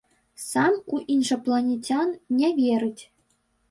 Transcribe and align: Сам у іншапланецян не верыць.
Сам 0.49 0.73
у 0.95 1.03
іншапланецян 1.17 2.19
не 2.43 2.55
верыць. 2.65 3.03